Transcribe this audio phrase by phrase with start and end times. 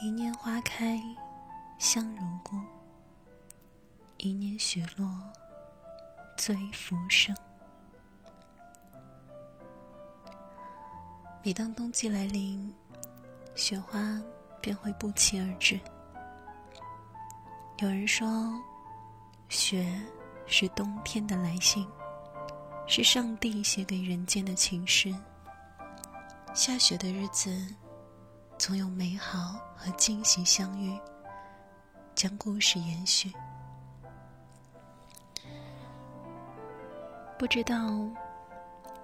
[0.00, 0.96] 一年花开，
[1.76, 2.56] 香如故；
[4.18, 5.10] 一年雪落，
[6.36, 7.34] 醉浮生。
[11.42, 12.72] 每当冬季来临，
[13.56, 14.22] 雪花
[14.60, 15.80] 便会不期而至。
[17.78, 18.28] 有人说，
[19.48, 20.00] 雪
[20.46, 21.84] 是冬天的来信，
[22.86, 25.12] 是上帝写给人间的情诗。
[26.54, 27.50] 下雪的日子。
[28.58, 30.98] 总有美好和惊喜相遇，
[32.14, 33.32] 将故事延续。
[37.38, 37.76] 不知道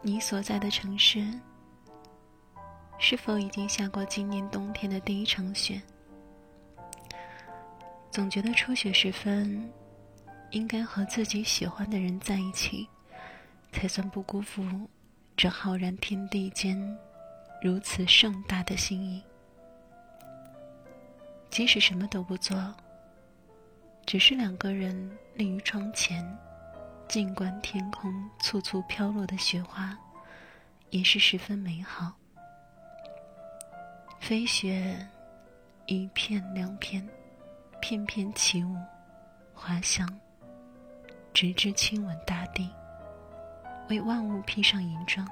[0.02, 1.24] 你所在的城市
[2.98, 5.80] 是否已经下过今年冬天的第一场雪？
[8.10, 9.72] 总觉得初雪时分，
[10.50, 12.88] 应该和自己喜欢的人在一起，
[13.72, 14.64] 才算不辜负
[15.36, 16.76] 这浩然天地间
[17.62, 19.22] 如此盛大的心意。
[21.54, 22.74] 即使什么都不做，
[24.04, 26.20] 只是两个人立于窗前，
[27.06, 29.96] 静观天空簇簇飘落的雪花，
[30.90, 32.12] 也是十分美好。
[34.18, 34.98] 飞雪
[35.86, 37.08] 一片两片，
[37.80, 38.74] 片片起舞，
[39.54, 40.12] 花香，
[41.32, 42.68] 直至亲吻大地，
[43.88, 45.24] 为万物披上银装。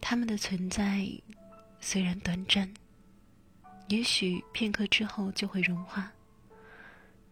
[0.00, 1.04] 它们的存在
[1.80, 2.72] 虽然短暂。
[3.88, 6.12] 也许片刻之后就会融化，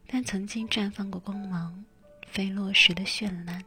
[0.06, 1.84] 但曾经绽放过光芒、
[2.26, 3.62] 飞落时的绚烂，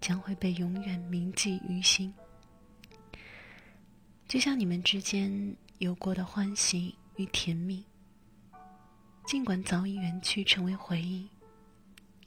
[0.00, 2.14] 将会被永远铭记于心。
[4.28, 7.84] 就像你们之间有过的欢喜与甜蜜，
[9.26, 11.28] 尽管早已远去成为回忆，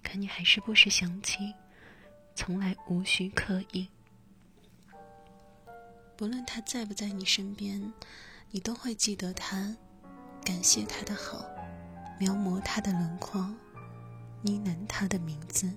[0.03, 1.53] 可你还是不时想起，
[2.35, 3.87] 从来无需刻意。
[6.17, 7.93] 不论他在不在你身边。
[8.51, 9.75] 你都会记得他，
[10.43, 11.45] 感谢他的好，
[12.19, 13.39] 描摹他的轮廓，
[14.41, 15.71] 呢喃他的名字，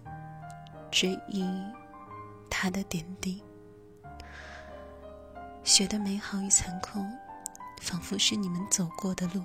[0.91, 1.45] 追忆
[2.49, 3.43] 他的点滴。
[5.63, 6.99] 雪的美好与残酷，
[7.83, 9.45] 仿佛是你们走过的路。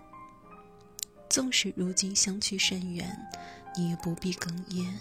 [1.29, 3.13] 纵使如今相去甚远，
[3.75, 4.97] 你也不必哽咽。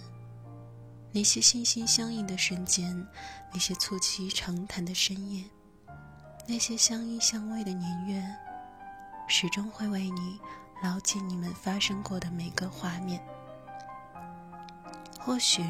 [1.13, 3.07] 那些心心相印的瞬间，
[3.53, 5.45] 那些促膝长谈的深夜。
[6.49, 8.25] 那些相依相偎的年月，
[9.27, 10.39] 始终会为你
[10.81, 13.21] 牢记你们发生过的每个画面。
[15.19, 15.65] 或许，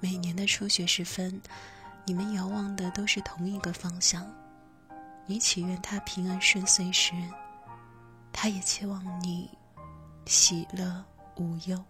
[0.00, 1.40] 每年的初雪时分，
[2.06, 4.26] 你们遥望的都是同一个方向。
[5.26, 7.12] 你祈愿他平安顺遂时，
[8.32, 9.50] 他也期望你
[10.24, 11.04] 喜乐
[11.36, 11.84] 无忧。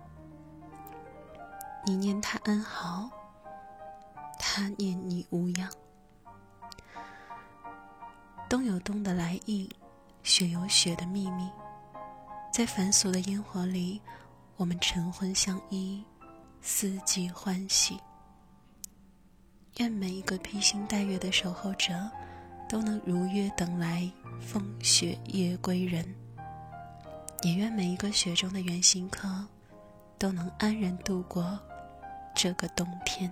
[1.86, 3.08] 你念他安好，
[4.36, 5.70] 他念你无恙。
[8.48, 9.68] 冬有冬的来意，
[10.22, 11.46] 雪有雪的秘密，
[12.50, 14.00] 在繁琐的烟火里，
[14.56, 16.02] 我们晨昏相依，
[16.62, 18.00] 四季欢喜。
[19.76, 22.10] 愿每一个披星戴月的守候者，
[22.70, 24.10] 都能如约等来
[24.40, 26.02] 风雪夜归人；
[27.42, 29.28] 也愿每一个雪中的远行客，
[30.16, 31.58] 都能安然度过
[32.34, 33.30] 这个冬天。